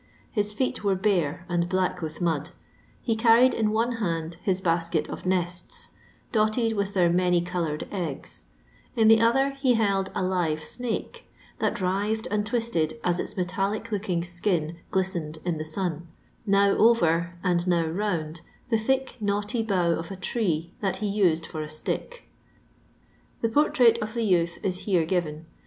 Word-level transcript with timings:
His 0.31 0.51
foet 0.51 0.83
were 0.83 0.95
bare 0.95 1.45
and 1.47 1.69
black 1.69 2.01
with 2.01 2.21
mud: 2.21 2.49
he 3.03 3.15
carried 3.15 3.53
in 3.53 3.69
one 3.69 3.97
hand 3.97 4.37
his 4.41 4.59
basket 4.59 5.07
of 5.09 5.25
nesU, 5.27 5.89
dotted 6.31 6.73
with 6.73 6.95
their 6.95 7.07
many 7.07 7.39
coloured 7.39 7.87
eggs; 7.91 8.45
in 8.95 9.09
the 9.09 9.21
other 9.21 9.51
he 9.51 9.75
held 9.75 10.09
a 10.15 10.23
live 10.23 10.63
snake, 10.63 11.27
that 11.59 11.79
writhed 11.79 12.25
and 12.31 12.47
twisted 12.47 12.95
as 13.03 13.19
its 13.19 13.37
metallic 13.37 13.91
looking 13.91 14.23
skin 14.23 14.77
glistened 14.89 15.37
in 15.45 15.59
the 15.59 15.65
sun; 15.65 16.07
now 16.47 16.69
over, 16.77 17.35
and 17.43 17.67
now 17.67 17.85
round, 17.85 18.41
the 18.71 18.79
thick 18.79 19.17
knotty 19.19 19.61
bough 19.61 19.91
of 19.91 20.09
a 20.09 20.15
tree 20.15 20.73
that 20.81 20.97
he 20.97 21.07
used 21.07 21.45
for 21.45 21.61
a 21.61 21.69
stick. 21.69 22.23
The 23.41 23.49
portrait 23.49 23.99
of 23.99 24.15
the 24.15 24.23
youth 24.23 24.57
is 24.63 24.79
here 24.79 25.05
given. 25.05 25.45